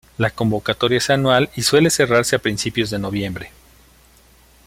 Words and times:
La 0.17 0.31
convocatoria 0.31 0.97
es 0.97 1.11
anual 1.11 1.51
y 1.55 1.61
suele 1.61 1.91
cerrarse 1.91 2.35
a 2.35 2.39
principios 2.41 2.89
de 2.89 2.97
noviembre. 2.97 3.51